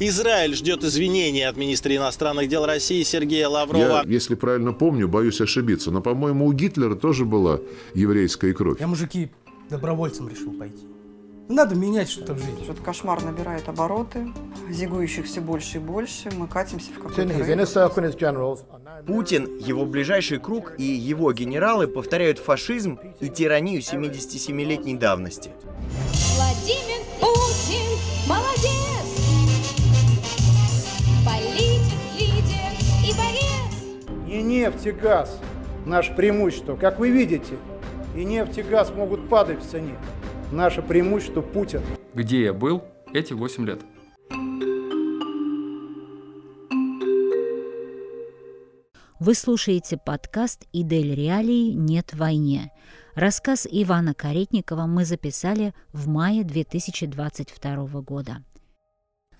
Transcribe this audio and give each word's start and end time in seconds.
Израиль 0.00 0.56
ждет 0.56 0.82
извинений 0.82 1.46
от 1.46 1.56
министра 1.56 1.94
иностранных 1.94 2.48
дел 2.48 2.66
России 2.66 3.04
Сергея 3.04 3.48
Лаврова. 3.48 4.02
Я, 4.04 4.04
если 4.06 4.34
правильно 4.34 4.72
помню, 4.72 5.06
боюсь 5.06 5.40
ошибиться, 5.40 5.92
но, 5.92 6.00
по-моему, 6.00 6.46
у 6.46 6.52
Гитлера 6.52 6.96
тоже 6.96 7.24
была 7.24 7.60
еврейская 7.94 8.52
кровь. 8.54 8.80
Я, 8.80 8.88
мужики, 8.88 9.30
добровольцем 9.70 10.28
решил 10.28 10.52
пойти. 10.52 10.84
Надо 11.48 11.76
менять 11.76 12.10
что-то 12.10 12.34
в 12.34 12.38
жизни. 12.38 12.64
Этот 12.64 12.80
кошмар 12.80 13.22
набирает 13.22 13.68
обороты, 13.68 14.32
зигующих 14.68 15.26
все 15.26 15.40
больше 15.40 15.76
и 15.76 15.80
больше. 15.80 16.30
Мы 16.36 16.48
катимся 16.48 16.90
в 16.90 16.94
какой-то 16.94 17.22
Путин, 19.06 19.58
его 19.58 19.84
ближайший 19.84 20.38
круг 20.40 20.72
и 20.78 20.84
его 20.84 21.32
генералы 21.32 21.86
повторяют 21.86 22.38
фашизм 22.38 22.98
и 23.20 23.28
тиранию 23.28 23.80
77-летней 23.80 24.96
давности. 24.96 25.50
Владимир 26.34 27.04
Путин 27.20 27.93
Не 34.34 34.42
нефть 34.42 34.86
и 34.86 34.90
газ– 34.90 35.40
наше 35.86 36.12
преимущество. 36.12 36.74
Как 36.74 36.98
вы 36.98 37.12
видите, 37.12 37.56
и 38.16 38.24
нефть 38.24 38.58
и 38.58 38.62
газ 38.62 38.92
могут 38.92 39.28
падать 39.28 39.62
в 39.62 39.64
цене. 39.64 39.94
Наше 40.50 40.82
преимущество– 40.82 41.40
Путин. 41.54 41.82
Где 42.14 42.42
я 42.42 42.52
был 42.52 42.82
эти 43.12 43.32
8 43.32 43.64
лет? 43.64 43.80
Вы 49.20 49.34
слушаете 49.34 49.98
подкаст 50.04 50.66
«Идель 50.72 51.14
Реалии. 51.14 51.70
Нет 51.70 52.12
войне». 52.12 52.72
Рассказ 53.14 53.68
Ивана 53.70 54.14
Каретникова 54.14 54.86
мы 54.86 55.04
записали 55.04 55.74
в 55.92 56.08
мае 56.08 56.42
2022 56.42 57.76
года. 58.00 58.42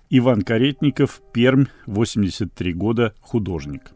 Иван 0.09 0.43
Каретников, 0.43 1.21
Пермь, 1.33 1.65
83 1.87 2.73
года, 2.75 3.13
художник. 3.21 3.91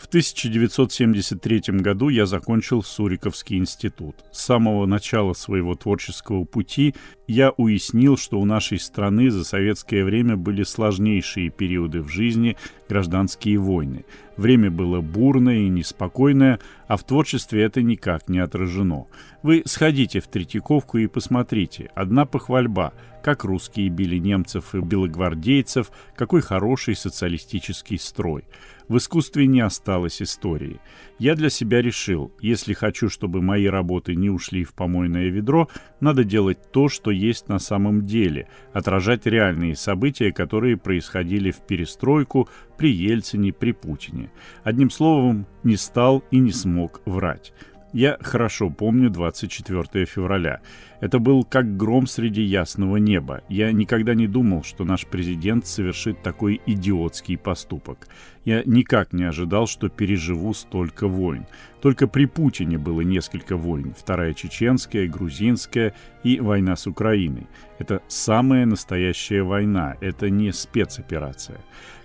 В 0.00 0.06
1973 0.06 1.60
году 1.78 2.08
я 2.08 2.24
закончил 2.24 2.82
Суриковский 2.82 3.58
институт. 3.58 4.16
С 4.32 4.40
самого 4.40 4.86
начала 4.86 5.34
своего 5.34 5.74
творческого 5.74 6.44
пути 6.44 6.94
я 7.30 7.52
уяснил, 7.56 8.16
что 8.16 8.40
у 8.40 8.44
нашей 8.44 8.80
страны 8.80 9.30
за 9.30 9.44
советское 9.44 10.02
время 10.02 10.36
были 10.36 10.64
сложнейшие 10.64 11.48
периоды 11.50 12.02
в 12.02 12.08
жизни, 12.08 12.56
гражданские 12.88 13.58
войны. 13.58 14.04
Время 14.36 14.68
было 14.68 15.00
бурное 15.00 15.58
и 15.58 15.68
неспокойное, 15.68 16.58
а 16.88 16.96
в 16.96 17.04
творчестве 17.04 17.62
это 17.62 17.82
никак 17.82 18.28
не 18.28 18.40
отражено. 18.40 19.06
Вы 19.44 19.62
сходите 19.64 20.18
в 20.18 20.26
Третьяковку 20.26 20.98
и 20.98 21.06
посмотрите. 21.06 21.90
Одна 21.94 22.24
похвальба, 22.24 22.94
как 23.22 23.44
русские 23.44 23.90
били 23.90 24.16
немцев 24.16 24.74
и 24.74 24.80
белогвардейцев, 24.80 25.92
какой 26.16 26.40
хороший 26.40 26.96
социалистический 26.96 27.98
строй. 27.98 28.44
В 28.88 28.96
искусстве 28.96 29.46
не 29.46 29.60
осталось 29.60 30.20
истории. 30.20 30.80
Я 31.18 31.36
для 31.36 31.48
себя 31.48 31.80
решил, 31.80 32.32
если 32.40 32.72
хочу, 32.72 33.08
чтобы 33.08 33.40
мои 33.40 33.66
работы 33.66 34.16
не 34.16 34.30
ушли 34.30 34.64
в 34.64 34.72
помойное 34.72 35.28
ведро, 35.28 35.68
надо 36.00 36.24
делать 36.24 36.58
то, 36.72 36.88
что 36.88 37.12
есть 37.20 37.48
на 37.48 37.58
самом 37.58 38.02
деле, 38.02 38.48
отражать 38.72 39.26
реальные 39.26 39.76
события, 39.76 40.32
которые 40.32 40.76
происходили 40.76 41.50
в 41.50 41.60
перестройку, 41.60 42.48
при 42.76 42.90
Ельцине, 42.90 43.52
при 43.52 43.72
Путине. 43.72 44.30
Одним 44.64 44.90
словом, 44.90 45.46
не 45.62 45.76
стал 45.76 46.24
и 46.30 46.38
не 46.38 46.52
смог 46.52 47.02
врать. 47.04 47.52
Я 47.92 48.16
хорошо 48.20 48.70
помню 48.70 49.10
24 49.10 50.06
февраля. 50.06 50.60
Это 51.00 51.18
был 51.18 51.44
как 51.44 51.76
гром 51.76 52.06
среди 52.06 52.42
ясного 52.42 52.98
неба. 52.98 53.42
Я 53.48 53.72
никогда 53.72 54.14
не 54.14 54.26
думал, 54.26 54.62
что 54.62 54.84
наш 54.84 55.06
президент 55.06 55.66
совершит 55.66 56.22
такой 56.22 56.60
идиотский 56.66 57.38
поступок. 57.38 58.06
Я 58.44 58.62
никак 58.64 59.12
не 59.12 59.24
ожидал, 59.24 59.66
что 59.66 59.88
переживу 59.88 60.54
столько 60.54 61.08
войн. 61.08 61.46
Только 61.80 62.06
при 62.06 62.26
Путине 62.26 62.78
было 62.78 63.00
несколько 63.00 63.56
войн. 63.56 63.94
Вторая 63.98 64.34
чеченская, 64.34 65.08
грузинская 65.08 65.94
и 66.22 66.38
война 66.40 66.76
с 66.76 66.86
Украиной. 66.86 67.46
Это 67.78 68.02
самая 68.08 68.66
настоящая 68.66 69.42
война, 69.42 69.96
это 70.00 70.28
не 70.28 70.52
спецоперация. 70.52 71.60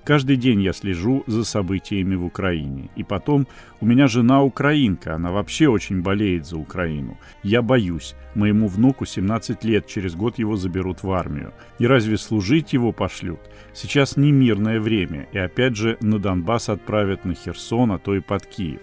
Каждый 0.06 0.36
день 0.36 0.62
я 0.62 0.72
слежу 0.72 1.24
за 1.26 1.44
событиями 1.44 2.14
в 2.14 2.26
Украине. 2.26 2.90
И 2.96 3.04
потом, 3.04 3.48
у 3.82 3.88
меня 3.88 4.08
жена 4.08 4.44
украинка, 4.44 5.16
она 5.16 5.32
вообще 5.32 5.68
очень 5.68 6.04
болеет 6.04 6.46
за 6.46 6.58
Украину. 6.58 7.18
Я 7.42 7.64
боюсь, 7.64 8.14
моему 8.36 8.68
внуку 8.68 8.85
17 9.06 9.64
лет, 9.64 9.88
через 9.88 10.16
год 10.16 10.38
его 10.38 10.56
заберут 10.56 11.02
в 11.02 11.12
армию. 11.12 11.54
И 11.80 11.88
разве 11.88 12.18
служить 12.18 12.74
его 12.74 12.92
пошлют? 12.92 13.40
Сейчас 13.74 14.18
не 14.18 14.32
мирное 14.32 14.80
время, 14.80 15.28
и 15.32 15.38
опять 15.38 15.76
же 15.76 15.98
на 16.02 16.20
Донбасс 16.20 16.70
отправят 16.70 17.26
на 17.26 17.34
Херсон, 17.34 17.92
а 17.92 17.98
то 17.98 18.14
и 18.14 18.20
под 18.20 18.46
Киев. 18.46 18.82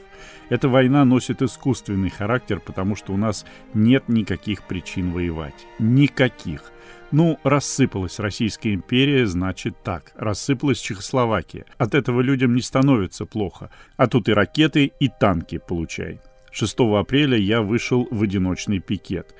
Эта 0.48 0.68
война 0.68 1.04
носит 1.04 1.40
искусственный 1.40 2.10
характер, 2.10 2.60
потому 2.60 2.96
что 2.96 3.12
у 3.12 3.16
нас 3.16 3.46
нет 3.74 4.08
никаких 4.08 4.64
причин 4.64 5.12
воевать. 5.12 5.66
Никаких. 5.78 6.72
Ну, 7.10 7.38
рассыпалась 7.44 8.18
Российская 8.18 8.72
империя, 8.72 9.26
значит 9.26 9.82
так. 9.82 10.12
Рассыпалась 10.16 10.80
Чехословакия. 10.80 11.66
От 11.76 11.94
этого 11.94 12.22
людям 12.22 12.54
не 12.54 12.62
становится 12.62 13.26
плохо. 13.26 13.70
А 13.96 14.06
тут 14.08 14.28
и 14.28 14.32
ракеты, 14.32 14.92
и 14.98 15.08
танки 15.08 15.58
получай. 15.58 16.20
6 16.52 16.80
апреля 16.98 17.36
я 17.36 17.62
вышел 17.62 18.06
в 18.10 18.22
одиночный 18.22 18.78
пикет. 18.78 19.34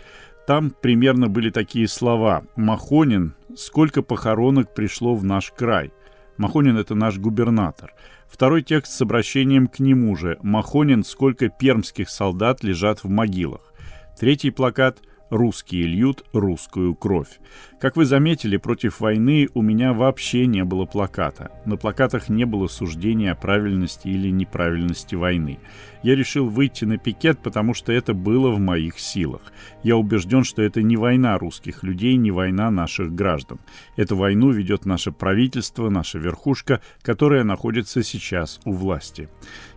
Там 0.53 0.69
примерно 0.69 1.29
были 1.29 1.49
такие 1.49 1.89
слова. 1.89 2.45
«Махонин, 2.57 3.35
сколько 3.57 4.03
похоронок 4.03 4.75
пришло 4.75 5.15
в 5.15 5.25
наш 5.25 5.51
край?» 5.51 5.95
Махонин— 6.37 6.77
это 6.79 6.95
наш 6.95 7.17
губернатор. 7.17 7.95
Второй 8.29 8.61
текст 8.63 8.93
с 8.93 9.01
обращением 9.01 9.67
к 9.67 9.79
нему 9.79 10.15
же. 10.15 10.39
«Махонин, 10.43 11.05
сколько 11.05 11.49
пермских 11.49 12.11
солдат 12.11 12.63
лежат 12.63 13.03
в 13.03 13.09
могилах?» 13.09 13.73
Третий 14.21 14.51
плакат— 14.51 14.99
русские 15.33 15.85
льют 15.85 16.25
русскую 16.35 16.95
кровь. 16.95 17.41
Как 17.81 17.97
вы 17.97 18.05
заметили, 18.05 18.59
против 18.59 19.01
войны 19.01 19.49
у 19.55 19.63
меня 19.63 19.95
вообще 19.95 20.47
не 20.47 20.63
было 20.63 20.85
плаката. 20.85 21.51
На 21.65 21.77
плакатах 21.77 22.29
не 22.29 22.45
было 22.45 22.69
суждения 22.69 23.33
о 23.33 23.35
правильности 23.35 24.09
или 24.09 24.31
неправильности 24.31 25.15
войны. 25.15 25.59
Я 26.03 26.15
решил 26.15 26.49
выйти 26.49 26.85
на 26.85 26.99
пикет, 26.99 27.41
потому 27.43 27.75
что 27.75 27.93
это 27.93 28.13
было 28.13 28.51
в 28.51 28.61
моих 28.61 28.99
силах. 28.99 29.41
Я 29.83 29.97
убежден, 29.97 30.45
что 30.45 30.63
это 30.63 30.83
не 30.83 30.97
война 30.97 31.39
русских 31.39 31.83
людей, 31.83 32.17
не 32.17 32.31
война 32.31 32.71
наших 32.71 33.15
граждан. 33.15 33.59
Эту 33.97 34.17
войну 34.17 34.51
ведет 34.51 34.85
наше 34.85 35.11
правительство, 35.11 35.89
наша 35.89 36.19
верхушка, 36.19 36.83
которая 37.01 37.43
находится 37.43 38.03
сейчас 38.03 38.61
у 38.65 38.73
власти. 38.73 39.29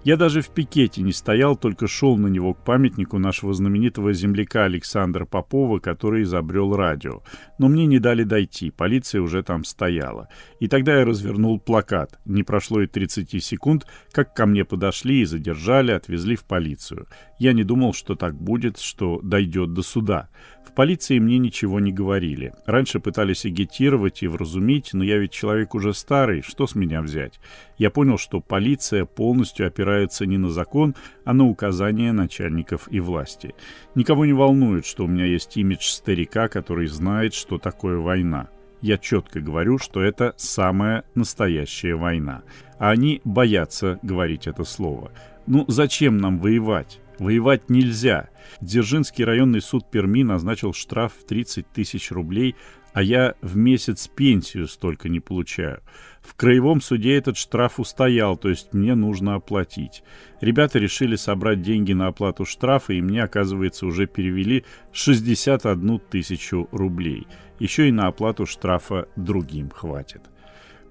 Я 0.04 0.18
даже 0.18 0.42
в 0.42 0.50
пикете 0.50 1.02
не 1.02 1.14
стоял, 1.14 1.56
только 1.56 1.88
шел 1.88 2.18
на 2.18 2.28
него 2.28 2.54
к 2.54 2.64
памятнику 2.64 3.18
нашего 3.18 3.54
знаменитого 3.54 4.14
земляка 4.14 4.66
Александра 4.66 5.26
Попова, 5.26 5.45
который 5.80 6.24
изобрел 6.24 6.76
радио. 6.76 7.22
Но 7.60 7.68
мне 7.68 7.86
не 7.86 8.00
дали 8.00 8.24
дойти, 8.24 8.72
полиция 8.72 9.22
уже 9.22 9.44
там 9.44 9.64
стояла. 9.64 10.28
И 10.60 10.68
тогда 10.68 10.98
я 10.98 11.06
развернул 11.06 11.60
плакат. 11.60 12.20
Не 12.26 12.44
прошло 12.44 12.82
и 12.82 12.88
30 12.88 13.44
секунд, 13.44 13.86
как 14.12 14.34
ко 14.34 14.46
мне 14.46 14.66
подошли 14.66 15.22
и 15.22 15.26
задержали, 15.26 15.92
отвезли 15.92 16.36
в 16.36 16.44
полицию. 16.44 17.08
Я 17.40 17.54
не 17.54 17.64
думал, 17.64 17.94
что 17.94 18.16
так 18.16 18.36
будет, 18.36 18.80
что 18.80 19.20
дойдет 19.22 19.74
до 19.74 19.82
суда. 19.82 20.30
В 20.66 20.72
полиции 20.74 21.20
мне 21.20 21.38
ничего 21.38 21.80
не 21.80 21.92
говорили. 21.94 22.54
Раньше 22.66 23.00
пытались 23.00 23.46
агитировать 23.46 24.24
и 24.24 24.28
вразумить, 24.28 24.90
но 24.94 25.04
я 25.04 25.18
ведь 25.18 25.32
человек 25.32 25.76
уже 25.76 25.94
старый, 25.94 26.42
что 26.42 26.68
с 26.68 26.76
меня 26.76 27.02
взять? 27.02 27.40
Я 27.78 27.92
понял, 27.92 28.18
что 28.18 28.42
полиция 28.42 29.06
полностью 29.06 29.68
опирается 29.68 30.26
не 30.26 30.38
на 30.38 30.50
закон, 30.50 30.96
а 31.24 31.34
на 31.34 31.46
указания 31.46 32.12
начальников 32.12 32.88
и 32.92 33.00
власти. 33.00 33.54
Никого 33.94 34.26
не 34.26 34.34
волнует, 34.34 34.86
что 34.86 35.06
у 35.06 35.08
меня 35.08 35.26
есть 35.26 35.56
имидж 35.56 35.88
старика, 35.88 36.48
который 36.48 36.88
знает, 36.88 37.34
что 37.34 37.58
такое 37.58 37.98
война 37.98 38.50
я 38.86 39.00
четко 39.00 39.40
говорю, 39.40 39.80
что 39.80 40.02
это 40.02 40.36
самая 40.38 41.06
настоящая 41.16 41.96
война. 41.96 42.44
А 42.78 42.92
они 42.92 43.20
боятся 43.24 43.98
говорить 44.04 44.46
это 44.46 44.64
слово. 44.64 45.12
Ну 45.48 45.66
зачем 45.68 46.18
нам 46.18 46.38
воевать? 46.38 47.00
Воевать 47.20 47.70
нельзя. 47.70 48.30
Дзержинский 48.62 49.24
районный 49.24 49.62
суд 49.62 49.90
Перми 49.90 50.24
назначил 50.24 50.74
штраф 50.74 51.14
в 51.14 51.26
30 51.26 51.68
тысяч 51.68 52.12
рублей, 52.12 52.56
а 52.94 53.02
я 53.02 53.36
в 53.42 53.58
месяц 53.58 54.08
пенсию 54.08 54.68
столько 54.68 55.10
не 55.10 55.20
получаю. 55.20 55.82
В 56.22 56.34
краевом 56.36 56.82
суде 56.82 57.16
этот 57.16 57.38
штраф 57.38 57.80
устоял, 57.80 58.38
то 58.38 58.50
есть 58.50 58.74
мне 58.74 58.96
нужно 58.96 59.36
оплатить. 59.36 60.04
Ребята 60.42 60.80
решили 60.80 61.16
собрать 61.16 61.62
деньги 61.62 61.94
на 61.94 62.08
оплату 62.08 62.46
штрафа, 62.46 62.94
и 62.94 63.02
мне, 63.02 63.24
оказывается, 63.24 63.86
уже 63.86 64.08
перевели 64.08 64.64
61 64.94 66.00
тысячу 66.00 66.70
рублей. 66.72 67.28
Еще 67.60 67.90
и 67.90 67.92
на 67.92 68.08
оплату 68.08 68.46
штрафа 68.46 69.08
другим 69.16 69.70
хватит. 69.70 70.22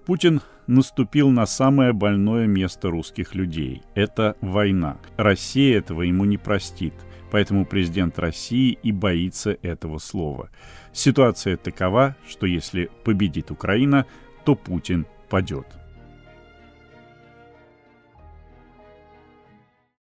Путин 0.07 0.43
наступил 0.67 1.31
на 1.31 1.47
самое 1.47 1.93
больное 1.93 2.47
место 2.47 2.91
русских 2.91 3.35
людей. 3.35 3.83
Это 3.95 4.37
война. 4.43 4.99
Россия 5.17 5.79
этого 5.79 6.03
ему 6.03 6.25
не 6.25 6.37
простит. 6.37 6.95
Поэтому 7.31 7.65
президент 7.65 8.19
России 8.19 8.79
и 8.83 8.93
боится 8.93 9.57
этого 9.63 9.99
слова. 9.99 10.51
Ситуация 10.93 11.57
такова, 11.57 12.17
что 12.29 12.47
если 12.47 12.91
победит 13.03 13.51
Украина, 13.51 14.07
то 14.45 14.55
Путин 14.55 15.07
падет. 15.29 15.67